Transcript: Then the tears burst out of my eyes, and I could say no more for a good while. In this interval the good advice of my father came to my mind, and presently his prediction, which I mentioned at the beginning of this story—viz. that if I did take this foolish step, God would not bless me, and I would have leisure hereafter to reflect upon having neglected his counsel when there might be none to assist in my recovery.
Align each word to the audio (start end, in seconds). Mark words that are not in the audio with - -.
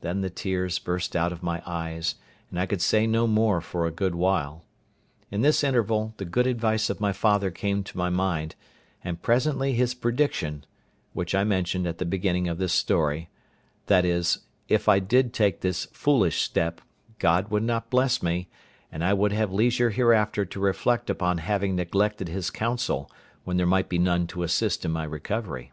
Then 0.00 0.22
the 0.22 0.28
tears 0.28 0.80
burst 0.80 1.14
out 1.14 1.30
of 1.30 1.40
my 1.44 1.62
eyes, 1.64 2.16
and 2.50 2.58
I 2.58 2.66
could 2.66 2.82
say 2.82 3.06
no 3.06 3.28
more 3.28 3.60
for 3.60 3.86
a 3.86 3.92
good 3.92 4.16
while. 4.16 4.64
In 5.30 5.42
this 5.42 5.62
interval 5.62 6.14
the 6.16 6.24
good 6.24 6.48
advice 6.48 6.90
of 6.90 7.00
my 7.00 7.12
father 7.12 7.52
came 7.52 7.84
to 7.84 7.96
my 7.96 8.10
mind, 8.10 8.56
and 9.04 9.22
presently 9.22 9.72
his 9.74 9.94
prediction, 9.94 10.64
which 11.12 11.32
I 11.32 11.44
mentioned 11.44 11.86
at 11.86 11.98
the 11.98 12.04
beginning 12.04 12.48
of 12.48 12.58
this 12.58 12.72
story—viz. 12.72 13.28
that 13.86 14.04
if 14.68 14.88
I 14.88 14.98
did 14.98 15.32
take 15.32 15.60
this 15.60 15.84
foolish 15.92 16.40
step, 16.40 16.80
God 17.20 17.52
would 17.52 17.62
not 17.62 17.88
bless 17.88 18.20
me, 18.20 18.48
and 18.90 19.04
I 19.04 19.12
would 19.12 19.30
have 19.30 19.52
leisure 19.52 19.90
hereafter 19.90 20.44
to 20.44 20.58
reflect 20.58 21.08
upon 21.08 21.38
having 21.38 21.76
neglected 21.76 22.26
his 22.26 22.50
counsel 22.50 23.12
when 23.44 23.58
there 23.58 23.66
might 23.66 23.88
be 23.88 23.98
none 24.00 24.26
to 24.26 24.42
assist 24.42 24.84
in 24.84 24.90
my 24.90 25.04
recovery. 25.04 25.70